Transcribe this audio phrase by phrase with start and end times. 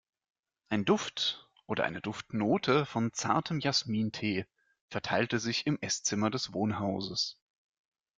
[0.69, 4.47] Ein Duft oder eine Duftnote von zartem Jasmintee
[4.89, 7.37] verteilte sich im Esszimmer des Wohnhauses.